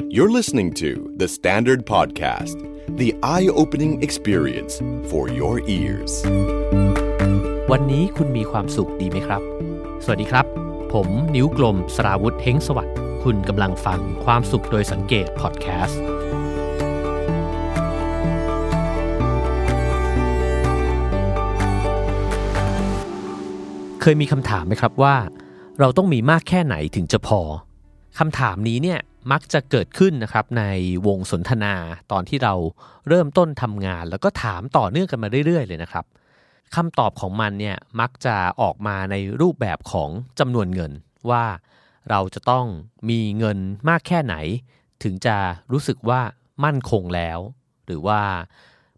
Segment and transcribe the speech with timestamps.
[0.00, 2.56] You're listening to The Standard Podcast,
[2.96, 4.80] the eye opening experience
[5.10, 6.12] for your ears.
[7.70, 9.42] วันนี้คุณมีความสุขดีไหมครับ
[10.04, 10.46] สวัสดีครับ
[10.92, 16.02] ผมนิ้วกลมสราวุธเฮงสวัสดิ์ คุณกำลังฟังความสุขโดยสังเกตพอดแคสต์
[24.00, 25.16] เคยมีคำถามไหมครับว่า
[25.78, 27.40] เราต้องมีมากแค่ไหนถึงจะพอ
[28.18, 30.64] คำถามนี้เนี่ย มักจะเกิดขึ้นนะครับใน
[31.06, 31.74] วงสนทนา
[32.12, 32.54] ตอนที่เรา
[33.08, 36.04] เริ่มต้นทำงาน แล้วก็ถามต่อเนื่องกันมาเรื่อยๆ เลยนะครับ
[36.74, 40.92] คำตอบของมันเนี่ยมักจะออกมาในรูปแบบของจำนวนเงิน
[41.30, 41.44] ว่า
[42.10, 42.66] เราจะต้อง
[43.10, 43.58] มีเงิน
[43.88, 44.34] มากแค่ไหน
[45.02, 45.36] ถึงจะ
[45.72, 46.20] รู้สึกว่า
[46.64, 47.38] มั่นคงแล้ว
[47.86, 48.20] หรือว่า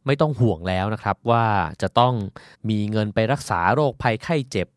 [0.07, 1.47] ไม่ต้องห่วงแล้วนะครับว่า
[1.83, 2.15] จะต้อง
[2.69, 4.69] มีเงินไปรักษาโรคภัยไข้เจ็บ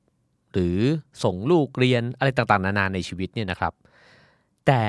[0.53, 0.77] หรือ
[1.23, 3.73] ส่งลูกเรียนอะไรต่างๆ นานาในชีวิตเนี่ยนะครับ
[4.67, 4.83] แต่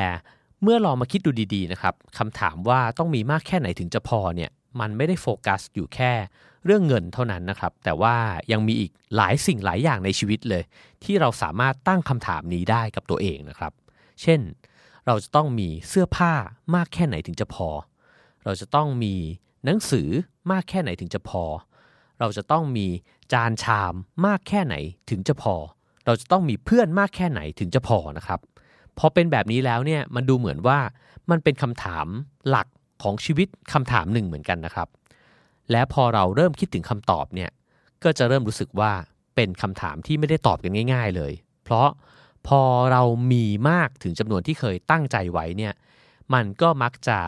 [0.63, 6.13] เมื่อลองมาคิดดูดีๆนะครับคำถามว่าต้องมีมากแค่ไหนถึงจะพอเนี่ยมันไม่ได้โฟกัสอยู่แค่
[6.65, 8.17] เรื่องเงินเท่านั้นนะครับ แต่ว่า
[8.53, 10.63] ยังมีอีกหลายสิ่งหลายอย่างในชีวิตเลย
[11.05, 13.73] ที่เราสามารถตั้งคำถามนี้ได้กับตัวเองนะครับ
[14.23, 14.41] เช่น
[15.07, 16.33] เราจะต้องมีเสื้อผ้า
[16.75, 17.69] มากแค่ไหนถึงจะพอ
[18.45, 19.15] เราจะต้องมี
[19.65, 20.09] หนังสือ
[20.51, 21.45] มากแค่ไหนถึงจะพอ
[22.21, 22.87] เราจะต้องมี
[23.33, 23.95] จานชาม
[24.27, 24.75] มากแค่ไหน
[25.11, 25.55] ถึงจะพอ
[26.07, 28.41] เราจะต้องมีเพื่อนมากแค่ไหนถึงจะพอนะครับ
[28.99, 30.79] พอเป็นแบบนี้แล้วเนี่ยมันดูเหมือนว่า
[31.31, 32.07] มันเป็นคำถาม
[32.49, 32.67] หลัก
[33.03, 34.89] ของชีวิตคำถามหนึ่งเหมือนกันนะครับ
[35.71, 37.51] และพอเราเริ่มคิดถึงคำตอบเนี่ย
[38.05, 38.93] ก็จะเริ่มรู้สึกว่า
[39.35, 41.33] เป็นคำถามที่ไม่ได้ตอบกันง่าย ๆ เลย
[41.65, 41.89] เพราะ
[42.49, 42.61] พอ
[42.93, 45.73] เรามีมากถึงจำนวนที่เคยตั้งใจไว้เนี่ย
[46.35, 47.19] มันก็มักจะ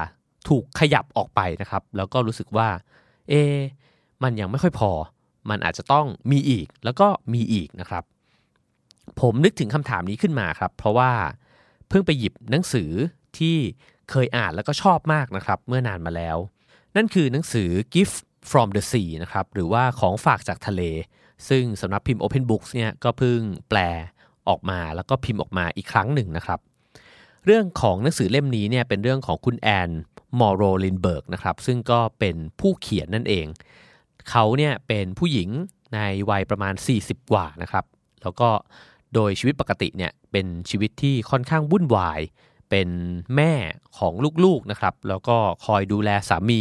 [0.48, 2.68] ถูกขยับออกไปนะครับ แล้วก็รู้สึกว่า
[3.28, 3.34] เอ
[4.22, 4.90] มันยังไม่ค่อยพอ
[5.50, 8.04] มันอาจจะต้องมีอีกแล้วก็มีอีกนะครับ
[9.20, 11.10] ผมนึกถึงคำถามนี้ขึ้นมาครับ เพราะว่า
[11.90, 12.90] เพิ่งไปหยิบหนังสือ
[13.38, 13.56] ที่
[14.10, 16.36] เคยอ่านแล้วก็ชอบมากนะครับ เมื่อนานมาแล้ว
[16.96, 18.18] นั่นคือหนังสือ Gift
[18.50, 20.82] from the Sea นะครับหรือว่าของฝากจากทะเล
[21.48, 23.78] ซึ่งสำนักพิมพ์ Open Books เนี่ยก็เพิ่งแปล
[24.48, 26.60] ออกมาแล้วก็พิมพ์ออกมาอีกครั้งหนึ่งนะครับ
[27.46, 29.90] เรื่องของหนังสือเล่มนี้เนี่ยเป็นเรื่องของคุณแอน
[30.40, 33.46] มอร์โรลินเบิร์กนะครับซึ่งก็เป็นผู้เขียนนั่นเอง
[34.30, 35.48] เขาเนี่ยเป็นผู้หญิง
[35.94, 35.98] ใน
[36.30, 37.84] วัยประมาณ 40 กว่านะครับ
[38.22, 38.48] แล้วก็
[39.14, 42.20] โดยชีวิตปกติเนี่ยเป็นชีวิตที่ค่อนข้างวุ่นวาย
[42.70, 42.88] เป็น
[43.36, 43.52] แม่
[43.98, 44.12] ของ
[44.44, 46.60] ลูกๆนะครับ แล้วก็คอยดูแลสามี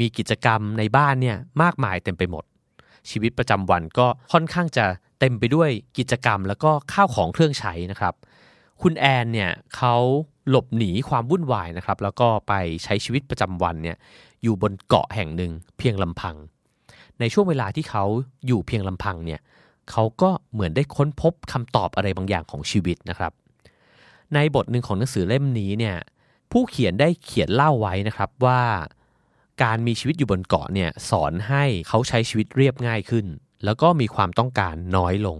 [0.00, 2.44] มีกิจกรรมในบ้านเนี่ยมากมายเต็มไปหมด
[3.10, 4.84] ชีวิตประจำวันก็ค่อนข้างจะ
[5.20, 8.14] เต็มไปด้วยกิจกรรมแล้วก็ข้าวของเครื่องใช้นะครับ
[8.82, 9.96] คุณแอนเนี่ยเขา
[10.48, 12.52] หลบหนีความวุ่นวายนะครับ แล้วก็ไป
[12.84, 13.96] ใช้ชีวิตประจำวันเนี่ย
[14.42, 16.36] อยู่บนเกาะแห่งหนึ่งเพียงลำพัง
[17.20, 18.04] ในช่วงเวลาที่เขา
[18.46, 23.32] อยู่เพียงลำพังเนี่ยเขาก็เหมือนได้ค้นพบคำตอบอะไรบางอย่างของชีวิตนะครับ
[24.34, 25.96] ในบทหนึ่งของหนังสือเล่มนี้เนี่ย
[26.52, 28.62] ผู้เขียนได้เขียนเล่าไว้นะครับว่า
[29.62, 33.26] การมีชีวิตอยู่บนเกาะเนี่ยสอนให้เขาใช้ชีวิตเรียบง่ายขึ้น
[33.64, 35.38] แล้วก็มีความต้องการน้อยลง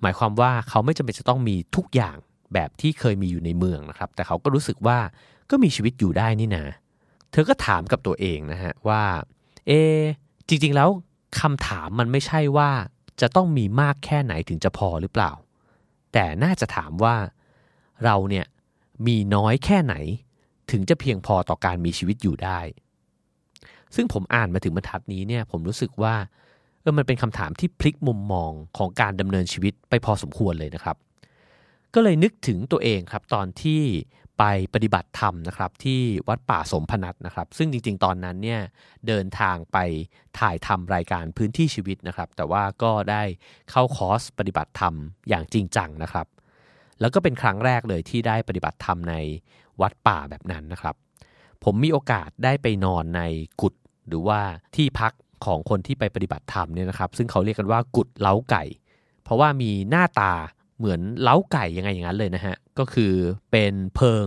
[0.00, 2.16] หมายความว่าเขาไม่จำเป็นจะต้องมีทุกอย่าง
[2.54, 4.98] แบบที่เคยมีอยู่ในเมืองนะครับ แต่เขาก็รู้สึกว่า
[5.50, 6.64] ก็มีชีวิตอยู่ได้นี่นะ
[7.32, 9.02] เธอก็ถามกับตัวเองนะฮะว่า
[9.66, 9.72] เอ
[10.48, 10.88] จริง ๆ แล้ว
[11.40, 12.70] คำถามมันไม่ใช่ว่า
[13.20, 15.32] จะต้องมีมากแค่ไหนถึงจะพอหรือเปล่า
[16.12, 17.16] แต่น่าจะถามว่า
[18.04, 18.46] เราเนี่ย
[19.06, 19.94] มีน้อยแค่ไหน
[20.70, 22.60] ถึงจะเพียงพอต่อการมีชีวิตอยู่ได้
[23.94, 26.14] ซึ่งผมอ่านมาถึงบรรทัดนี้เนี่ยผมรู้สึกว่า
[26.80, 30.96] เออมันเป็นคำถามที่พลิกมุมมองของการดำเนินชีวิตไปพอสมควรเลยนะครับ
[31.94, 33.82] ก็เลยนึกถึงตัวเองครับตอนที่
[34.38, 38.60] ไปปฏิบัติธรรมนะครับที่วัดป่าสมพนัทนะครับ ซึ่งจริง ๆ ตอนนั้นเนี่ย
[39.06, 39.78] เดินทางไป
[40.38, 43.22] ถ่ายทำรายการพื้นที่ชีวิตนะครับ แต่ว่าก็ได้
[43.70, 44.94] เข้าคอร์สปฏิบัติธรรม
[45.28, 46.26] อย่างจริงจังนะครับ
[47.00, 49.14] แล้วก็เป็นครั้งแรกเลยที่ได้ปฏิบัติธรรมใน
[49.80, 50.94] วัดป่าแบบนั้นนะครับ
[51.64, 53.22] ผมมีโอกาสได้ไปนอนใน
[53.60, 53.74] กุฏ
[54.08, 54.40] หรือว่า
[54.76, 55.12] ที่พัก
[55.46, 58.64] ของคนที่ไปปฏิบัติธรรมเนี่ยนะครับ ซึ่งเขาเรียกกันว่ากุฏเล้าไก่
[59.24, 60.32] เพราะว่ามีหน้าตา
[60.78, 63.14] เหมือนเล้าไก่ยังไงอย่างนั้นเลยนะฮะ ก็คือ
[63.50, 64.26] เป็นเพิง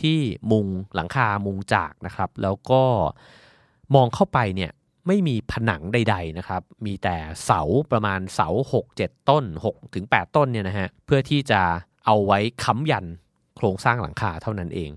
[0.00, 0.18] ที่
[0.50, 2.82] มุงหลังคามุงจากนะครับ แล้วก็
[3.94, 4.72] มองเข้าไปเนี่ย
[5.06, 7.60] ไม่มีผนังใด ๆนะครับ มีแต่เสา
[7.90, 11.60] ประมาณเสา 6 7 ต้น6ถึง8ต้นเนี่ยนะฮะเพื่อที่จะ
[12.04, 13.06] เอาไว้ค้ำยัน
[13.56, 14.90] โครงสร้างหลังคาเท่านั้นเอง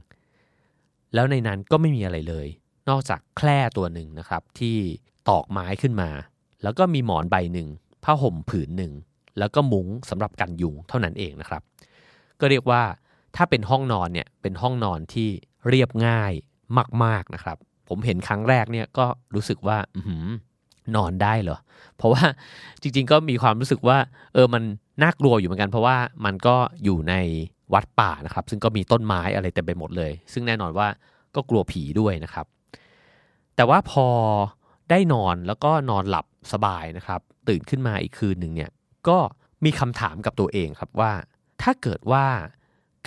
[1.13, 2.47] แล้วในนั้นก็ไม่มีอะไรเลย
[2.89, 4.77] นอกจากแคร่ตัวหนึ่งนะครับ ที่
[5.29, 6.09] ตอกไม้ขึ้นมา
[6.63, 7.67] แล้วก็มีหมอนใบหนึ่ง
[8.03, 8.93] ผ้าห่มผืนหนึ่ง
[9.39, 11.61] แล้วก็มุ้งสำหรับกันยุงเท่านั้นเองนะครับ
[12.41, 12.83] ก็เรียกว่า
[13.35, 15.29] ถ้าเป็นห้องนอนเนี่ยเป็นห้องนอนที่
[15.69, 16.33] เรียบง่าย
[17.03, 17.57] มากๆนะครับ
[17.89, 19.05] ผมเห็นครั้งแรกเนี่ยก็
[19.35, 20.01] รู้สึกว่าอื
[20.95, 21.57] นอนได้เหรอ
[21.97, 22.23] เพราะว่า
[22.81, 23.97] จริงๆก็มีความรู้สึกว่า
[24.33, 24.63] เออมัน
[25.03, 27.15] น่ากลัวอยู่เหมือนกัน เพราะว่ามันก็อยู่ใน
[27.73, 30.87] วัดป่านะครับ ซึ่งก็มีต้นไม้อะไรเต็มไปหมดเลย ซึ่งแน่นอนว่า
[31.35, 32.45] ก็กลัวผีด้วยนะครับ
[33.55, 34.07] แต่ว่าพอ
[34.89, 38.71] ได้นอนแล้วก็นอนหลับสบายนะครับ ตื่นขึ้นมาอีกคืนหนึ่งเนี่ย
[39.07, 39.17] ก็
[39.65, 41.11] มีคำถามกับตัวเองครับว่า
[41.71, 42.25] ถ้าเกิดว่า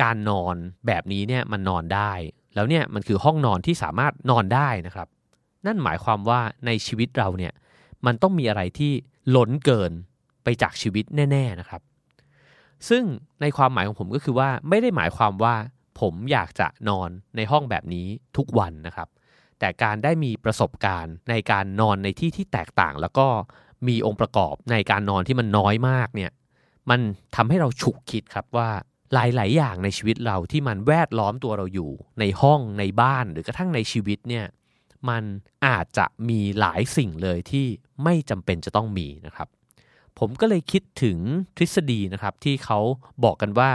[0.02, 0.56] การนอน
[0.86, 2.12] แบบนี้เนี่ยมันนอนได้
[2.54, 5.08] แล้วเนี่ยมันคือห้องนอนที่สามารถนอนได้นะครับ
[5.66, 7.52] นั่นหมายความว่าในชีวิตเราเนี่ย
[8.06, 8.92] มันต้องมีอะไรที่
[9.36, 9.92] ล้นเกิน
[10.44, 11.82] ไปจากชีวิตแน่ ๆนะครับ
[12.88, 13.04] ซึ่ง
[13.40, 15.54] ในความหมายของผมก็คือว่าไม่ได้หมายความว่า
[16.00, 18.06] ผมอยากจะนอนในห้องแบบนี้
[18.36, 19.08] ทุกวันนะครับ
[19.58, 23.26] แต่การได้มีประสบการณ์ในการนอนในที่ที่แตกต่าง แล้วก็
[23.88, 26.30] มีองค์ประกอบในการนอนที่มันน้อยมากเนี่ย
[26.90, 27.00] มัน
[27.36, 28.70] ทำให้เราฉุกคิดครับว่า
[29.14, 31.90] หลาย ๆ อย่างในชีวิตเราที่มันแวดล้อมตัวเราอยู่
[32.20, 34.46] ในห้องในบ้านหรือกระทั่งในชีวิตเนี่ย
[35.08, 35.24] มัน
[35.66, 37.66] อาจจะมีหลายสิ่งเลยที่
[38.04, 39.48] ไม่จำเป็นจะต้องมีนะครับ
[40.18, 41.18] ผมก็เลยคิดถึง
[41.56, 42.78] ทฤษฎีนะครับที่เขา
[43.24, 43.72] บอกกันว่า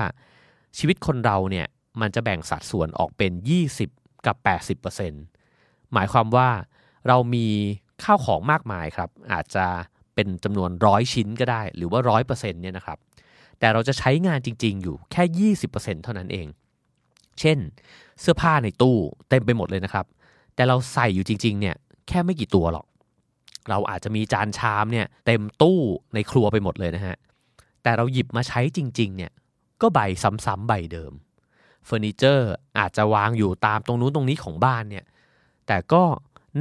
[0.77, 1.68] ชีวิตคนเราเนี่ย
[2.01, 3.31] มันจะแบ่งสัดส่วนออกเป็น
[3.80, 4.36] 20 กับ
[4.95, 6.50] 80%หมายความว่า
[7.07, 7.48] เรามี
[8.04, 9.65] ข้าวของมากมายครับ อาจจะ
[10.18, 12.98] เป็นจำนวนร้อยชิ้นก็ได้ หรือว่าร้อยเปอร์เซ็นต์เนี่ยนะครับ
[13.60, 16.48] แต่เราจะใช้งานจริง ๆ อยู่แค่20%เท่านั้นเอง
[17.40, 17.58] เช่น
[18.22, 18.98] เสื้อผ้าในตู้
[19.30, 20.06] เต็มไปหมดเลยนะครับ
[20.56, 21.75] แต่เราใส่อยู่จริง ๆ เนี่ย
[22.08, 22.86] แค่ไม่กี่ตัวหรอก
[23.69, 25.80] เราอาจจะมีจานชามเนี่ยเต็มตู้
[26.14, 27.18] ในครัวไปหมดเลยนะฮะ
[27.84, 29.31] แต่เราหยิบมาใช้จริง ๆ เนี่ย
[29.81, 30.00] ก็ใบ
[30.46, 31.14] ซ้ำๆใบเดิม
[31.86, 35.06] เฟอร์นิเจอร์อาจจะวางอยู่ตามตรงนู้นตรงนี้ของบ้านเนี่ย
[35.68, 36.04] แต่ก็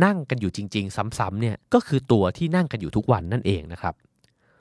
[0.05, 3.95] นั่งกันอยู่จริง ๆ ซ้ำๆเนี่ยก็คือตัวที่นั่งกันอยู่ทุกวันนั่นเองนะครับ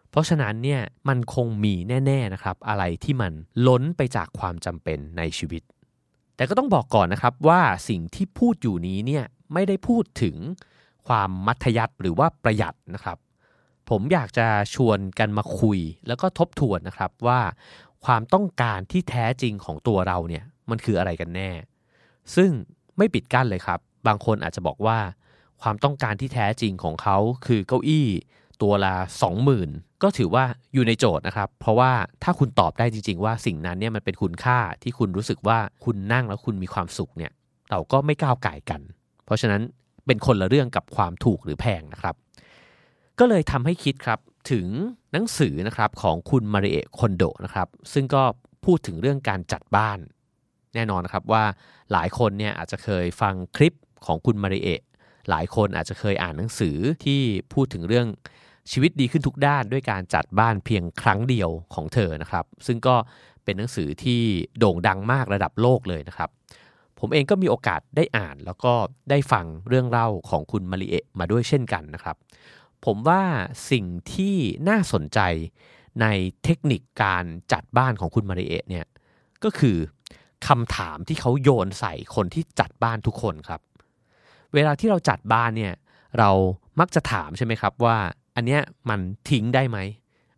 [0.09, 1.73] เพราะฉะนั้นเนี่ยมันคงมี
[2.05, 3.31] แน่ๆนะครับอะไรที่มัน
[3.67, 5.61] ล้นไปจากความจำเป็นในชีวิต
[6.35, 9.23] แต่ก็ต้องบอกก่อนนะครับว่าสิ่งที่พูดอยู่นี้เนี่ย
[9.53, 10.35] ไม่ได้พูดถึง
[11.07, 13.17] ความมัธยัติหรือว่าประหยัดนะครับ
[13.89, 17.39] ผมอยากจะชวนกันมาคุย แล้วก็ทบทวนนะครับว่า
[18.05, 21.49] ความต้องการที่แท้จริงของตัวเราเนี่ยมันคืออะไรกันแน่
[22.35, 22.51] ซึ่ง
[22.97, 24.97] ไม่ปิดกั้นเลยครับ บางคนอาจจะบอกว่า
[25.61, 28.07] ความต้องการที่แท้จริงของเขาคือเก้าอี้
[28.61, 28.95] ตัวละ
[29.49, 30.43] 20,000 ก็ถือว่า
[30.73, 31.91] อยู่ในโจทย์นะครับ เพราะว่า
[32.23, 37.31] ถ้าคุณตอบได้จริง ๆ ว่าสิ่งนั้นเนี่ยมันเป็นคุณค่าที่คุณรู้สึกว่าคุณนั่งแล้วคุณมีความสุขเนี่ย
[37.71, 38.81] เราก็ไม่ก้าวไก่กัน
[39.25, 39.61] เพราะฉะนั้น
[40.05, 42.15] เป็นคนละเรื่องกับความถูกหรือแพงนะครับ
[43.19, 44.19] ก็เลยทำให้คิดครับ
[44.51, 44.67] ถึง
[45.11, 48.23] หนังสือนะครับของคุณมาริเอะคอนโดนะครับซึ่งก็
[48.65, 49.99] พูดถึงเรื่องการจัดบ้าน
[50.75, 51.43] แน่นอนนะครับว่า
[51.91, 53.73] หลายคนเนี่ยอาจจะเคยฟังคลิป
[54.05, 54.81] ของคุณมาริเอะ
[55.29, 57.21] หลายคนอาจจะเคยอ่านหนังสือที่
[57.53, 58.07] พูดถึงเรื่อง
[58.71, 62.95] ชีวิตดีขึ้นทุกด้านด้วยการจัดบ้านเพียงครั้งเดียวของเธอนะครับ ซึ่งก็
[63.43, 64.21] เป็นหนังสือที่
[64.59, 66.29] โด่งดังมากระดับโลกเลยนะครับ
[66.99, 68.73] ผมเองก็มีโอกาสได้อ่านแล้วก็
[69.09, 72.15] ได้ฟังเรื่องเล่าของคุณมาริเอะมาด้วยเช่นกันนะครับ
[72.85, 73.23] ผมว่า
[73.71, 74.35] สิ่งที่
[74.69, 75.19] น่าสนใจ
[76.01, 76.05] ใน
[76.43, 77.23] เทคนิคการ
[77.53, 78.85] จัดบ้านของคุณมาริเอะเนี่ย
[79.43, 79.77] ก็คือ
[80.47, 83.61] คำถามที่เขาโยนใส่คนที่จัดบ้านทุกคนครับ
[84.55, 85.73] เวลาที่เราจัดบ้านเนี่ย
[86.19, 86.31] เรา
[86.79, 87.97] มักจะถามใช่ไหมครับว่า
[88.35, 88.99] อันเนี้ยมัน
[89.29, 89.77] ทิ้งได้ไหม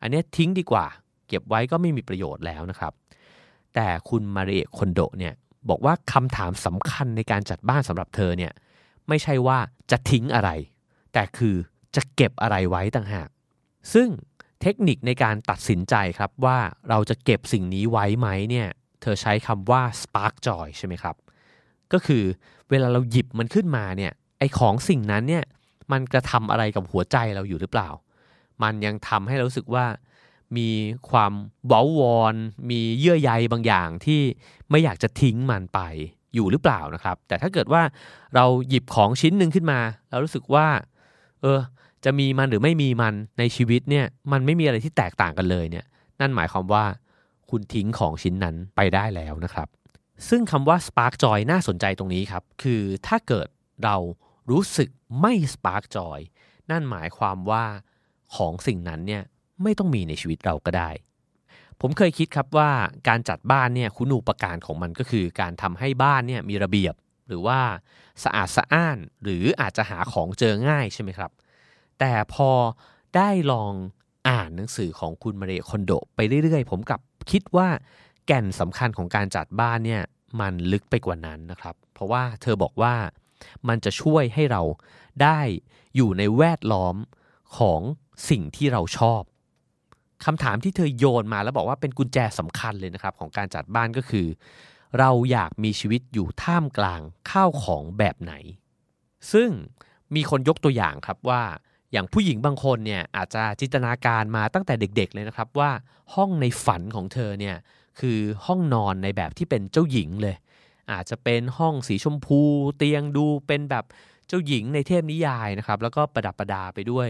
[0.02, 0.86] อันเนี้ยทิ้งดีกว่า
[1.28, 2.94] เก็บไว้ก็ไม่มีประโยชน์แล้วนะครับ
[3.76, 5.34] แต่คุณมาริเอะคอนโดเนี่ย
[5.70, 8.54] บอกว่าคำถามสำคัญในการจัดบ้านสำหรับเธอเนี่ย
[9.08, 9.58] ไม่ใช่ว่า
[9.92, 10.50] จะทิ้งอะไร
[11.14, 11.56] แต่คือ
[11.96, 13.30] จะเก็บอะไรไว้ต่างหาก
[13.94, 14.08] ซึ่ง
[14.62, 16.58] เทคนิคในการตัดสินใจครับว่า
[16.90, 18.68] เราจะเก็บสิ่งนี้ไว้ไหมเนี่ย
[19.02, 21.16] เธอใช้คำว่า spark joy ใช่ไหมครับ
[21.94, 22.24] ก็คือ
[22.70, 25.44] เวลาเราหยิบมันขึ้นมาเนี่ยไอของสิ่งนั้นเนี่ย
[25.92, 27.90] มันกระทำอะไรกับหัวใจเราอยู่หรือเปล่า
[28.64, 29.86] มันยังทำให้เรารู้สึกว่า
[30.58, 30.70] มี
[31.10, 31.34] ความ
[31.68, 32.36] เว้าวอน
[32.70, 34.22] มีเยื่อใยบางอย่างที่
[34.70, 35.80] ไม่อยากจะทิ้งมันไป
[36.34, 37.82] อยู่หรือเปล่านะครับ แต่ถ้าเกิดว่า
[38.36, 39.80] เราหยิบของชิ้นหนึ่งขึ้นมา
[40.10, 40.68] เรารู้สึกว่า
[41.42, 41.60] เออ
[42.06, 45.86] จะมีมันหรือไม่มีมันในชีวิตเนี่ย มันไม่มีอะไรที่แตกต่างกันเลยเนี่ย
[46.20, 46.84] นั่นหมายความว่า
[47.50, 49.68] คุณทิ้งของชิ้นนั้นไปได้แล้วนะครับ
[50.30, 53.48] ซึ่งคำว่า spark joy น่าสนใจตรงนี้ครับ คือถ้าเกิด
[53.84, 53.96] เรา
[54.52, 54.90] รู้สึก
[55.22, 56.20] ไม่ spark joy
[56.72, 57.66] นั่นหมายความว่า
[58.36, 59.24] ของสิ่งนั้นเนี่ย
[59.64, 60.90] ไม่ต้องมีในชีวิตเราก็ได้
[61.82, 62.72] ผมเคยคิดครับว่า
[63.08, 66.94] การจัดบ้านเนี่ยคุณูปการของมันก็คือ การทำให้บ้านเนี่ยมีระเบียบ
[67.28, 67.60] หรือว่า
[68.24, 71.32] สะอาดสะอ้าน หรืออาจจะหาของเจอง่ายใช่ไหมครับ
[72.00, 72.50] แต่พอ
[73.16, 73.74] ได้ลอง
[74.30, 77.68] อ่านหนังสือของคุณมาเรคอนโด ไปเรื่อยๆ ผมกลับคิดว่า
[78.28, 80.04] แก่นสำคัญของการจัดบ้านเนี่ย
[80.40, 82.96] มันลึกไปกว่านั้นนะครับ เพราะว่าเธอบอกว่า
[83.68, 84.62] มันจะช่วยให้เรา
[85.24, 85.40] ได้
[85.96, 86.96] อยู่ในแวดล้อม
[87.58, 87.82] ของ
[88.30, 89.22] สิ่งที่เราชอบ
[90.26, 94.28] คำถามที่เธอโยนมาแล้วบอกว่าเป็นกุญแจสำคัญเลยนะครับ ของการจัดบ้านก็คือ
[95.00, 98.34] เราอยากมีชีวิตอยู่ท่ามกลางข้าวของแบบไหน
[99.34, 99.50] ซึ่ง
[100.16, 101.42] มีคนยกตัวอย่างครับว่า
[101.92, 105.72] อย่างผู้หญิงบางคนเนี่ยอาจจะจินตนาการมาตั้งแต่เด็ก ๆ เลยนะครับว่า
[106.16, 107.56] ห้องในฝันของเธอเนี่ย
[108.00, 110.36] คือห้องนอนในแบบที่เป็นเจ้าหญิงเลย
[110.92, 112.42] อาจจะเป็นห้องสีชมพู
[112.78, 113.86] เตียงดูเป็นแบบ
[114.28, 117.08] เจ้าหญิงในเทพนิยายนะครับ แล้วก็ประดับประดาไปด้วย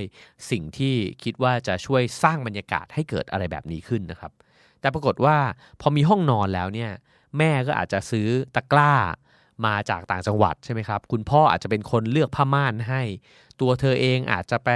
[0.50, 4.32] สิ่งที่คิดว่าจะช่วยสร้างบรรยากาศให้เกิดอะไรแบบนี้ขึ้นนะครับ
[4.82, 5.38] แต่ปรากฏว่า
[5.82, 6.92] พอมีห้องนอนแล้วเนี่ย
[7.38, 8.94] แม่ก็อาจจะซื้อตะกร้า
[9.66, 13.02] มาจากต่างจังหวัดใช่ไหมครับ คุณพ่ออาจจะเป็นคนเลือกผ้าม่านให้
[13.62, 14.70] ตัวเธอเองอาจจะไป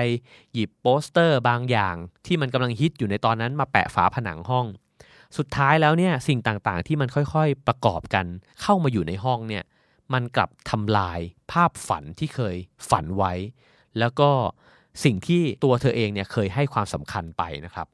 [0.54, 4.66] หยิบโปสเตอร์บางอย่างที่มันกำลังฮิตอยู่ในตอนนั้นมาแปะฝาผนังห้อง
[5.38, 8.26] สุดท้ายแล้วเนี่ยสิ่งต่างๆ ที่มันค่อยๆประกอบกัน
[8.62, 9.64] เข้ามาอยู่ในห้องเนี่ย
[10.14, 11.20] มันกลับทำลาย
[11.52, 12.56] ภาพฝันที่เคย
[12.90, 13.34] ฝันไว้
[14.00, 14.30] แล้วก็
[15.04, 17.88] สิ่งที่ตัวเธอเองเนี่ยเคยให้ความสำคัญไปนะครับ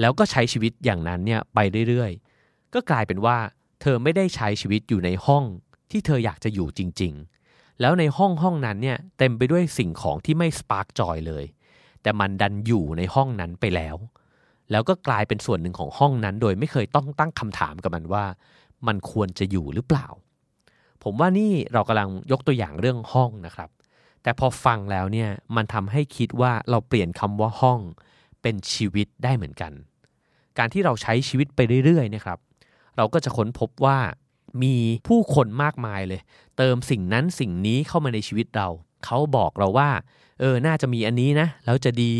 [0.00, 3.36] แล้วก็ใช้ชีวิตอย่างนั้นเนี่ยไปเรื่อยๆ ก็กลายเป็นว่า
[3.80, 5.44] เธอไม่ได้ใช้ชีวิตอยู่ในห้อง
[5.90, 7.12] ที่เธออยากจะอยู่จริง
[7.46, 11.44] ๆ แล้วในห้องห้องนั้นเนี่ยเต็มไปด้วยสิ่งของที่ไม่สปาร์กจอยเลย
[12.02, 13.96] แต่มันดันอยู่ในห้องนั้นไปแล้ว
[14.70, 18.24] แล้วก็กลายเป็นส่วนหนึ่งของห้องนั้น โดยไม่เคยต้องตั้งคำถามกับมันว่า
[18.86, 20.06] มันควรจะอยู่หรือเปล่า
[21.02, 23.70] ผมว่านี่เรากำลังยกตัวอย่างเรื่องห้องนะครับ
[24.22, 27.80] แต่พอฟังแล้วเนี่ยมันทำให้คิดว่าเราเปลี่ยนคำว่าห้อง
[28.42, 29.72] เป็นชีวิตได้เหมือนกัน
[30.58, 32.38] การที่เราใช้ชีวิตไปเรื่อยๆนะครับ
[32.96, 33.98] เราก็จะค้นพบว่า
[34.62, 34.74] มี
[35.08, 36.20] ผู้คนมากมายเลย
[36.56, 38.68] เติมสิ่งนั้นสิ่งนี้เข้ามาในชีวิตเรา
[39.04, 39.90] เขาบอกเราว่า
[40.40, 42.14] เออ น่าจะมีอันนี้นะ แล้วจะดี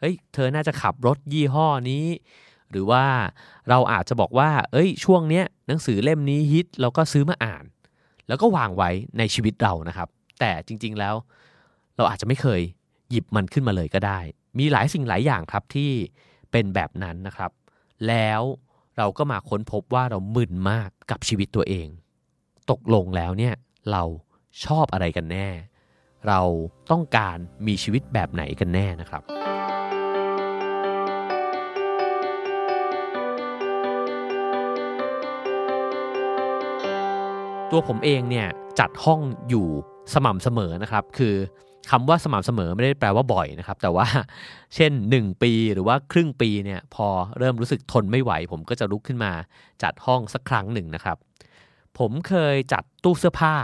[0.00, 2.06] เฮ้ยเธอน่าจะขับรถยี่ห้อนี้
[2.70, 3.04] หรือว่า
[3.68, 7.64] เราอาจจะบอกว่า เอ้ย ช่วงเนี้ยหนังสือเล่มนี้ฮิตเราก็ซื้อมาอ่าน
[8.28, 10.08] แล้วก็วางไว้ในชีวิตเรานะครับ
[10.40, 11.14] แต่จริงๆแล้ว
[11.96, 12.60] เราอาจจะไม่เคย
[13.10, 14.20] หยิบมันขึ้นมาเลยก็ได้
[14.58, 15.90] มีหลายสิ่งหลายอย่างครับที่
[16.50, 17.50] เป็นแบบนั้นนะครับ
[18.08, 18.40] แล้ว
[18.96, 21.88] เราก็มาค้นพบว่าเรามึนมากกับชีวิตตัวเอง
[22.70, 23.54] ตกลงแล้วเนี่ย
[23.90, 24.02] เรา
[24.64, 25.48] ชอบอะไรกันแน่
[26.28, 26.40] เรา
[26.90, 27.36] ต้องการ
[27.66, 29.22] มีชีวิตแบบไหนกันแน่นะครับ
[37.70, 38.48] ตัวผมเองเนี่ย
[38.80, 39.66] จัดห้องอยู่
[40.14, 41.34] สม่ำเสมอนะครับ คือ
[41.90, 44.06] คำว่าสม่ำเสมอไม่ได้แปลว่าบ่อยนะครับ แต่ว่า
[44.74, 47.06] เช่น 1 ปีหรือว่าครึ่งปีเนี่ยพอ
[47.38, 49.32] เริ่มรู้สึกทนไม่ไหว ผมก็จะลุกขึ้นมา
[49.82, 51.16] จัดห้องสักครั้งหนึ่งนะครับ
[51.98, 53.54] ผมเคยจัดตู้เสื้อผ้า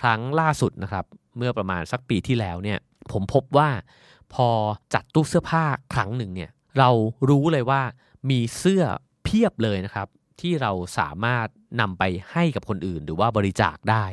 [0.00, 1.04] ครั้งล่าสุดนะครับ
[1.36, 2.78] เมื่อประมาณสักปีที่แล้วเนี่ย
[3.12, 3.68] ผมพบว่า
[4.34, 4.48] พอ
[4.94, 6.90] จัดตู้เสื้อผ้าครั้งหนึ่งเนี่ยเรา
[7.28, 7.82] รู้เลยว่า
[8.30, 8.82] มีเสื้อ
[9.24, 10.08] เพียบเลยนะครับ
[10.40, 11.48] ที่เราสามารถ
[11.80, 14.04] นำไปให้กับคนอื่นหรือว่าบริจาคได้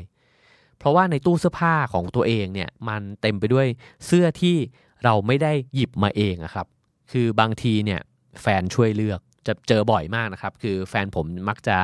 [0.77, 3.67] เพราะว่าในตู้เสื้อผ้าของตัวเองเนี่ยมันเต็มไปด้วย
[4.05, 4.55] เสื้อที่
[5.03, 6.67] เราไม่ได้หยิบมาเองอะครับ
[7.11, 8.01] คือบางทีเนี่ย
[8.41, 11.77] แฟนช่วยเลือกจะเจอบ่อยมากนะครับ คือแฟนผมมักจะ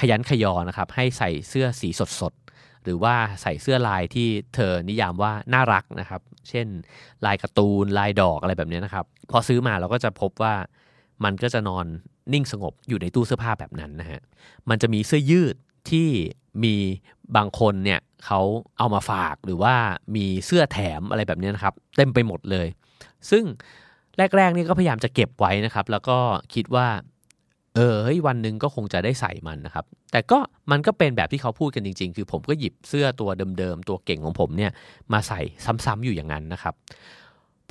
[0.00, 1.88] ขยันขยอนะครับ ให้ใส่เสื้อสี
[2.20, 6.66] สดๆ หรือว่าใส่เสื้อลายที่เธอนิยามว่าน่ารักนะครับ เช่น
[7.26, 10.54] ลายการ์ตูนลายดอกอะไรแบบนี้นะครับ พอซื้อมาเราก็จะพบว่า
[11.24, 11.86] มันก็จะนอน
[12.32, 14.20] นิ่งสงบอยู่ในตู้เสื้อผ้าแบบนั้นนะฮะ
[14.68, 15.56] มันจะมีเสื้อยืด
[15.90, 16.08] ที่
[16.64, 16.74] มี
[17.36, 18.40] บางคนเนี่ยเขา
[18.78, 19.74] เอามาฝากหรือว่า
[20.16, 22.66] มีเสื้อแถมอะไรแบบนี้นะครับ เต็มไปหมดเลย
[23.30, 23.44] ซึ่ง
[24.36, 26.18] แรกๆนี่ก็พยายามจะเก็บไว้นะครับ แล้วก็
[26.54, 26.88] คิดว่า
[27.76, 30.38] เออเฮ้ยวันหนึ่งก็คงจะได้ใส่มันนะครับ แต่ก็
[30.70, 34.72] มันก็เป็นแบบที่เขาพูดกันจริง ๆ คือผมก็หยิบเสื้อตัวเดิมๆตัวเก่งของผมเนี่ย
[35.12, 35.40] มาใส่
[35.84, 36.74] ซ้ำๆอยู่อย่างนั้นนะครับ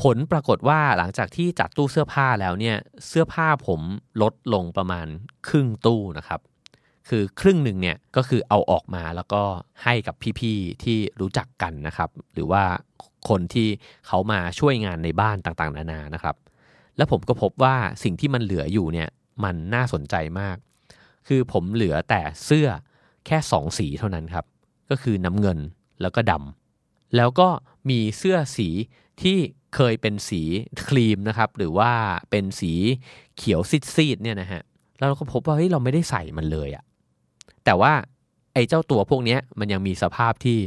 [0.02, 2.78] ผลปรากฏว่าหลังจากที่จัดตู้เสื้อผ้าแล้วเนี่ย
[3.08, 3.82] เสื้อผ้าผม
[4.22, 5.08] ลดลงประมาณ
[5.48, 6.42] ครึ่งตู้นะครับ
[7.10, 9.44] คือครึ่งหนึ่งเนี่ยก็คือเอาออกมาแล้วก็
[9.84, 12.64] ให้กับพี่ๆที่รู้จักกันนะครับ หรือว่า
[13.30, 13.70] คนที่
[14.08, 16.36] เขามาช่วยงานในบ้านต่างๆ นานานะครับ
[16.98, 19.10] แล้วผมก็พบว่าสิ่งที่มันเหลืออยู่เนี่ย
[19.44, 20.58] มันน่าสนใจมาก
[21.28, 22.68] คือผมเหลือแต่เสื้อ
[23.26, 24.46] แค่สองสีเท่านั้นครับ
[24.90, 25.60] ก็คือน้ำเงิน
[26.02, 27.50] แล้วก็ดำแล้วก็
[27.90, 28.70] มีเสื้อสี
[29.22, 29.38] ที่
[29.76, 30.42] เคยเป็นสี
[30.88, 31.92] ครีมนะครับ หรือว่า
[32.32, 32.74] เป็นสี
[33.38, 34.62] เขียวซีดๆเนี่ยนะฮะ
[34.98, 36.84] แล้วเราก็พบว่าเฮ้ยเราไม่ได้ใส่มันเลยอะ
[37.66, 37.94] แต่ว่า
[38.54, 40.58] ไอ้เจ้าตัวพวกนี้มันยังมีสภาพที่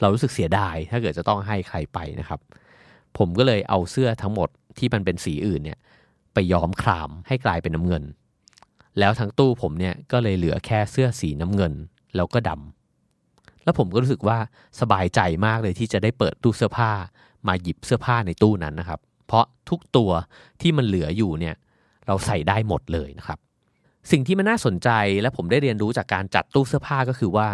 [0.00, 2.40] เรารู้สึกเสียดาย ถ้าเกิดจะต้องให้ใครไปนะครับ
[3.18, 5.78] ผมก็เลยเอาเสื้อทั้งหมดที่มันเป็นสีอื่นเนี่ย
[6.34, 8.04] ไปย้อมครามให้กลายเป็นน้ำเงิน
[8.98, 11.72] แล้วทั้งตู้ผมเนี่ยก็เลยเหลือแค่เสื้อสีน้ำเงิน
[12.16, 14.38] แล้วก็ดำแล้วผมก็รู้สึกว่า
[14.80, 16.92] สบายใจมากเลยที่จะได้เปิดตู้เสื้อผ้า
[17.48, 20.10] มาหยิบเสื้อผ้าในตู้นั้นนะครับ เพราะทุกตัว
[20.60, 21.54] ที่มันเหลืออยู่เนี่ย
[22.06, 23.38] เราใส่ได้หมดเลยนะครับ
[24.10, 24.90] สิ่งที่มันน่าสนใจ
[25.22, 27.48] และผมได้เรียนรู้จากการจัดตู้เสื้อผ้าก็คือว่า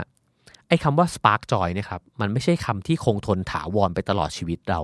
[0.68, 4.80] ไอ้คำว่า spark joy นี่ยครับมันไม่ใช่คำที่คงทนถาวรไปตลอดชีวิตเรา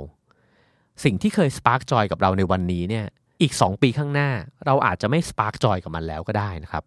[1.04, 3.04] สิ่งที่เคย spark joy กับเราในวันนี้เนี่ย
[3.42, 4.30] อีก 2 ปีข้างหน้า
[4.66, 6.84] เราอาจจะไม่ spark joy กับมันแล้วก็ได้นะครับ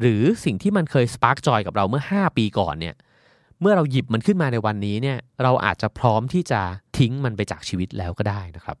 [0.00, 2.94] หรือสิ่งที่มันเคย spark joy กับเราเมื่อ 5 ปีก่อนเนี่ย
[3.60, 6.62] เมื่อเราหยิบมันขึ้นมาในวันนี้เนี่ยเราอาจจะพร้อมที่จะ
[6.98, 8.78] ทิ้งมันไปจากชีวิตแล้วก็ได้นะครับ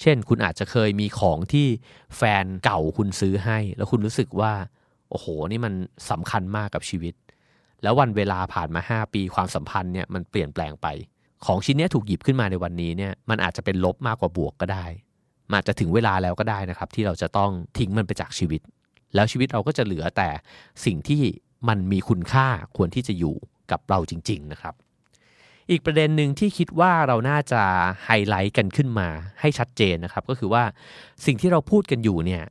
[0.00, 1.66] เช่นคุณอาจจะเคยมีของที่
[2.16, 4.52] แฟนเก่าคุณซื้อให้ แล้วคุณรู้สึกว่า
[5.10, 5.72] โอ้โห นี่มัน
[6.10, 7.14] สำคัญมากกับชีวิต
[7.82, 10.86] แล้ววันเวลาผ่านมา 5 ปีความสัมพันธ์เนี่ยมันเปลี่ยนแปลงไป
[11.46, 14.86] ของชิ้นนี้ถูกหยิบขึ้นมาในวันนี้เนี่ยมันอาจจะเป็นลบมากกว่าบวกก็ได้
[15.48, 18.60] มันอาจจะถึงเวลาแล้วก็ได้นะครับ ที่เราจะต้องทิ้งมันไปจากชีวิต
[19.14, 20.28] แล้วชีวิตเราก็จะเหลือแต่
[20.84, 21.22] สิ่งที่
[21.68, 23.36] มันมีคุณค่าควรที่จะอยู่
[23.70, 24.74] กับเราจริง ๆ นะครับ
[25.70, 27.62] อีกประเด็นหนึ่งที่คิดว่าเราน่าจะ
[28.04, 29.08] ไฮไลท์กันขึ้นมา
[29.40, 30.64] ให้ชัดเจนนะครับ ก็คือว่า
[31.26, 32.42] สิ่งที่เราพูดกันอยู่เนี่ย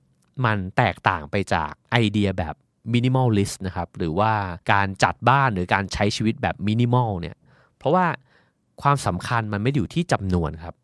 [0.45, 2.55] มันแตกต่างไปจากไอเดียแบบ
[2.93, 4.33] minimalist นะครับหรือว่า
[4.71, 7.35] การจัดบ้านหรือการใช้ชีวิตแบบมินิมอลเนี่ย
[7.77, 8.05] เพราะว่า
[8.81, 10.75] ความสำคัญมันไม่อยู่ที่จำนวนครับ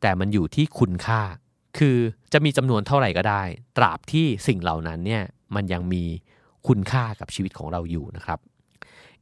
[0.00, 1.20] แต่มันอยู่ที่คุณค่า
[1.78, 1.96] คือ
[2.32, 3.42] จะมีจำนวนเท่าไหร่ก็ได้
[3.76, 5.22] ตราบที่สิ่งเหล่านั้นเนี่ย
[5.54, 6.04] มันยังมี
[6.68, 8.38] คุณค่ากับชีวิตของเราอยู่นะครับ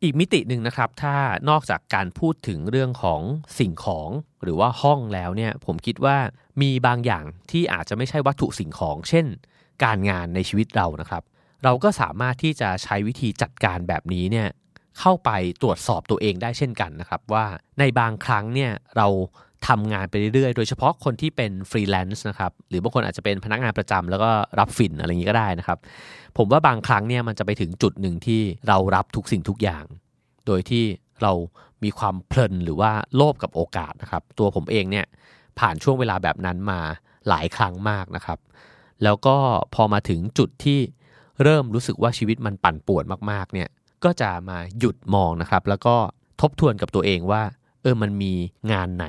[0.02, 1.14] อีกมิติหนึ่งนะครับ ถ้า
[1.50, 3.20] นอกจากการพูดถึงเรื่องของ
[3.58, 4.10] สิ่งของ
[4.42, 6.16] หรือว่าห้องแล้วเนี่ยผมคิดว่า
[6.62, 9.26] มีบางอย่างที่อาจจะไม่ใช่วัตถุสิ่งของ เช่น
[9.84, 11.22] การงานในชีวิตเรานะครับ
[11.64, 14.48] เราก็สามารถที่จะใช้วิธีจัดการแบบนี้เนี่ย
[14.98, 15.30] เข้าไป
[15.62, 17.46] ตรวจสอบตัวเองได้เช่นกันนะครับ ว่า
[17.78, 19.08] ในบางครั้งเนี่ยเรา
[19.68, 25.78] ทำงานไปเรื่อยๆ โดยเฉพาะคนที่เป็นฟรีแลนซ์นะครับ หรือบางคนอาจจะเป็นพนักงานประจำแล้วก็รับฝิ่นอะไรอย่างนี้ก็ได้นะครับ
[26.36, 29.84] ผมว่าบางครั้งเนี่ยมันจะไปถึงจุดหนึ่งที่เรารับทุกสิ่งทุกอย่าง
[30.46, 30.84] โดยที่
[31.22, 31.32] เรา
[31.84, 35.06] มีความเพลินหรือว่าโลภกับโอกาสนะครับ ตัวผมเองเนี่ย
[35.58, 36.80] ผ่านช่วงเวลาแบบนั้นมา
[37.28, 38.38] หลายครั้งมากนะครับ
[39.02, 39.36] แล้วก็
[39.74, 40.80] พอมาถึงจุดที่
[41.42, 43.68] เริ่มรู้สึกว่าชีวิตมันปั่นป่วนมากๆเนี่ย
[44.04, 45.96] ก็จะมาหยุดมองนะครับ แล้วก็
[46.40, 47.42] ทบทวนกับตัวเองว่า
[47.82, 48.32] เออมันมี
[48.72, 49.06] งานไหน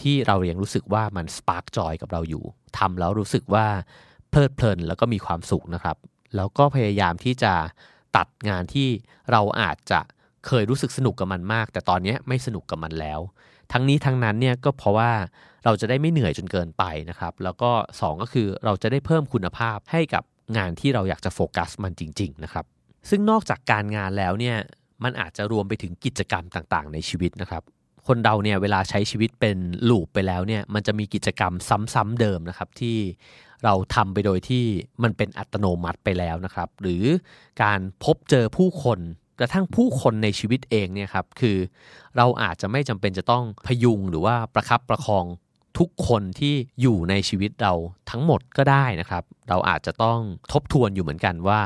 [0.00, 2.44] ที่เรายังรู้สึกว่ามันสปาร์กจอยกับเราอยู่
[2.78, 3.66] ทำแล้วรู้สึกว่า
[4.30, 5.96] เพลิดเพลินแล้วก็มีความสุขนะครับ
[6.36, 7.52] แล้วก็พยายามที่จะ
[8.16, 8.88] ตัดงานที่
[9.32, 10.00] เราอาจจะ
[10.46, 13.20] เคยรู้สึกสนุกกับมันมาก แต่ตอนนี้ไม่สนุกกับมันแล้ว
[13.72, 15.10] ทั้งนี้ทั้งนั้นเนี่ยก็เพราะว่า
[15.64, 20.22] เราจะได้ไม่เหนื่อยจนเกินไปนะครับ แล้วก็ 2 ก็คือเราจะได้เพิ่มคุณภาพให้กับ
[20.56, 22.64] งานที่เราอยากจะโฟกัสมันจริง ๆ นะครับ
[23.10, 24.56] ซึ่งนอกจากการงานแล้วเนี่ย
[25.04, 27.62] มันอาจจะรวมไปถึงกิจกรรมต่างๆ ในชีวิตนะครับ
[28.08, 29.58] คนเราเนี่ยเวลาใช้ชีวิตเป็น
[29.88, 31.52] ลูปไปแล้วเนี่ยมันจะมีกิจกรรม
[31.94, 32.96] ซ้ำๆเดิมนะครับที่
[33.64, 34.64] เราทำไปโดยที่
[35.02, 37.04] มันเป็นอัตโนมัติไปแล้วนะครับ หรือ
[37.62, 38.98] การพบเจอผู้คน
[39.40, 41.56] กระทั่งผู้คนในชีวิตเองเนี่ยครับคือ
[42.16, 45.24] เราอาจจะไม่จำเป็นจะต้องพยุงหรือว่าประคับประคอง
[45.78, 47.72] ทุกคนที่อยู่ในชีวิตเรา
[48.10, 50.18] ทั้งหมดก็ได้นะครับ เราอาจจะต้อง
[50.52, 51.60] ทบทวนอยู่เหมือนกันว่า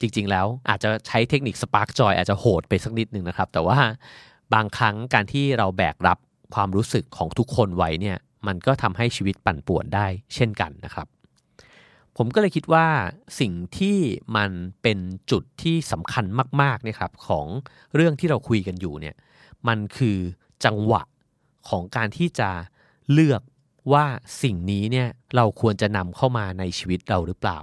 [0.00, 3.78] จริงๆ แล้วอาจจะใช้เทคนิคสปาร์กจอยอาจจะโหดไปสักนิดหนึ่งนะครับ แต่ว่า
[4.54, 6.18] บางครั้งการที่เราแบกรับ
[6.54, 11.06] ความรู้สึกของทุกคนไว้เนี่ยมันก็ทำให้ชีวิตปั่นป่วนได้เช่นกันนะครับ
[12.16, 12.86] ผมก็เลยคิดว่า
[13.40, 13.98] สิ่งที่
[14.36, 14.50] มัน
[14.82, 14.98] เป็น
[15.30, 16.24] จุดที่สำคัญ
[16.62, 17.46] มากๆเนี่ยครับของ
[17.94, 19.16] เรื่องที่เราคุยกันอยู่เนี่ย
[19.68, 20.18] มันคือ
[20.64, 21.02] จังหวะ
[21.68, 22.50] ของการที่จะ
[23.12, 23.42] เลือก
[23.92, 24.06] ว่า
[24.42, 27.58] สิ่งนี้เนี่ยเราควรจะนำเข้ามาในชีวิตเราหรือเปล่า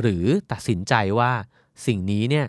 [0.00, 1.32] หรือตัดสินใจว่า
[1.86, 2.46] สิ่งนี้เนี่ย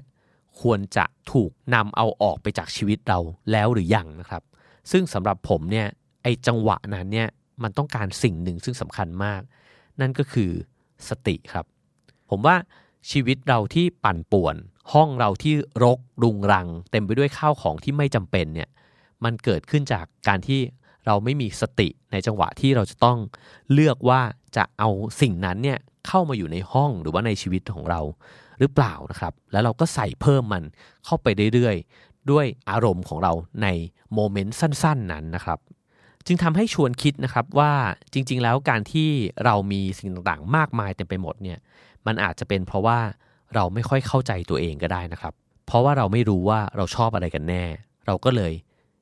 [0.62, 3.20] ควรจะถูกนำเอาออกไปจากชีวิตเรา
[3.52, 4.44] แล้วหรือยังนะครับ
[4.92, 5.88] ซึ่งสำหรับผมเนี่ย
[6.24, 7.30] ไอจังหวะนั้นเนี่ย
[7.64, 9.42] มันต้องการสิ่งหนึ่งซึ่งสำคัญมาก
[10.00, 10.52] นั่นก็คือ
[11.10, 11.66] สติครับ
[12.30, 12.56] ผมว่า
[13.12, 14.56] ชีวิตเราที่ปั่นป่วน
[14.94, 18.70] ห้องเราที่รกรุงรัง เต็มไปด้วยข้าวของที่ไม่จำเป็นเนี่ย
[19.24, 20.62] มันเกิดขึ้นจากการที่
[21.06, 23.18] เราไม่มีสติในจังหวะที่เราจะต้อง
[23.74, 24.22] เลือกว่า
[24.58, 24.90] จะเอา
[25.22, 28.02] สิ่งนั้นเนี่ยเข้ามาอยู่ในห้องหรือว่าในชีวิตของเรา
[28.60, 30.64] หรือเปล่านะครับ แล้วเราก็ใส่เพิ่มมัน
[31.06, 33.68] เข้าไปเรื่อยๆ ด้วยอารมณ์ของเราใน
[34.14, 35.60] โมเมนต์สั้นๆ นั้นนะครับ
[36.26, 37.72] จึงทำให้ชวนคิดนะครับว่า
[38.14, 39.10] จริง ๆ แล้วการที่
[39.46, 41.60] เรามีสิ่งต่างๆ มากมายเต็มไปหมดเนี่ย
[42.06, 43.00] มันอาจจะเป็นเพราะว่า
[43.56, 45.34] เราไม่ค่อยเข้าใจตัวเองก็ได้นะครับ
[45.66, 47.64] เพราะว่าเราไม่รู้ว่าเราชอบอะไรกันแน่
[48.06, 48.54] เราก็เลย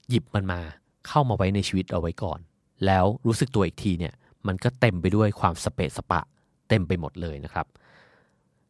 [0.10, 0.62] หยิบมันมา
[1.08, 2.40] เข้ามาไว้ในชีวิตเอาไว้ก่อน
[2.86, 4.14] แล้วรู้สึกตัวอีกทีเนี่ย
[4.48, 6.22] มันก็เต็มไปด้วยความสเปะสปะ
[6.70, 7.66] เต็มไปหมดเลยนะครับ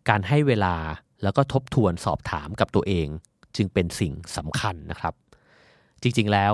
[0.10, 0.76] การให้เวลา
[1.24, 3.08] แล้วก็ทบทวนสอบถามกับตัวเอง
[3.56, 5.14] จึงเป็นสิ่งสำคัญนะครับ
[6.02, 6.54] จริงๆแล้ว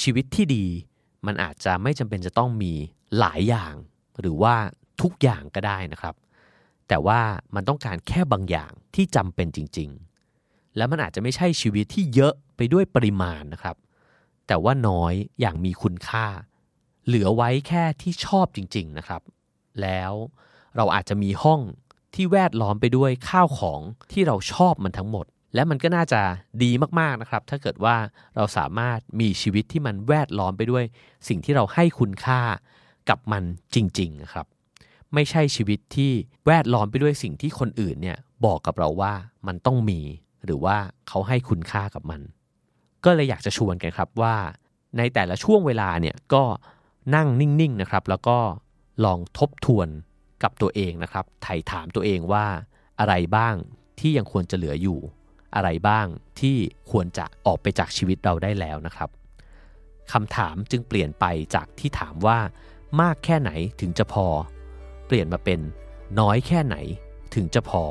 [0.00, 0.66] ชีวิตที่ดี
[1.26, 2.72] มันอาจจะไม่จำเป็นจะต้องมี
[3.18, 3.74] หลายอย่าง
[4.20, 4.54] หรือว่า
[5.02, 6.14] ทุกอย่างก็ได้นะครับ
[6.88, 7.20] แต่ว่า
[7.54, 9.90] มันต้องการแค่บางอย่างที่จำเป็นจริง
[10.32, 13.76] ๆ แล้วมันอาจจะไม่ใช่ชีวิตที่เยอะไปด้วยปริมาณนะครับ
[14.46, 16.26] แต่ว่าน้อยอย่างมีคุณค่า
[17.06, 19.22] เหลือไว้แค่ที่ชอบจริง ๆนะครับ
[19.82, 20.12] แล้ว
[20.76, 21.60] เราอาจจะมีห้อง
[22.14, 23.80] ที่แวดล้อมไปด้วยข้าวของ
[24.12, 26.20] ที่เราชอบมันทั้งหมด และมันก็น่าจะ
[26.62, 27.96] ดีมากๆนะครับ ถ้าเกิดว่า
[28.36, 30.84] เราสามารถมีชีวิตที่มันแวดล้อมไปด้วย
[31.28, 32.40] สิ่งที่เราให้คุณค่า
[33.08, 34.46] กับมันจริงๆนะครับ
[35.14, 36.12] ไม่ใช่ชีวิตที่
[36.46, 39.14] แวดล้อมไปด้วยสิ่งที่คนอื่นเนี่ยบอกกับเราว่า
[39.46, 40.00] มันต้องมี
[40.44, 40.76] หรือว่า
[41.08, 42.20] เขาให้คุณค่ากับมัน
[43.04, 44.36] ก็เลยอยากจะชวนกันครับว่า
[44.98, 46.44] ในแต่ละช่วงเวลาเนี่ยก็
[47.14, 48.38] นั่งนิ่งๆนะครับ แล้วก็
[49.04, 49.88] ลองทบทวน
[50.42, 52.46] กับตัวเองนะครับไถ่ถามตัวเองว่า
[53.00, 53.54] อะไรบ้าง
[54.00, 54.98] ที่ยังควรจะเหลืออยู่
[55.54, 56.06] อะไรบ้าง
[56.40, 56.56] ที่
[56.90, 59.10] ควรจะออกไปจากชีวิตเราได้แล้วนะครับ
[60.12, 62.38] คำถามจึงเปลี่ยนไปจากที่ถามว่า
[63.00, 64.26] มากแค่ไหนถึงจะพอ
[65.06, 65.60] เปลี่ยนมาเป็น
[66.20, 66.76] น้อยแค่ไหน
[67.34, 67.82] ถึงจะพอ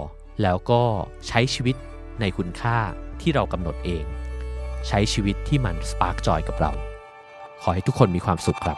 [0.42, 0.82] แล้วก็
[1.28, 1.76] ใช้ชีวิต
[2.20, 2.78] ในคุณค่า
[3.22, 4.06] ที่เรากำหนดเอง
[4.88, 6.72] ใช้ชีวิตที่มันสปาร์กจอยกับเรา
[7.62, 8.78] ขอให้ทุกคนมีความสุขครับ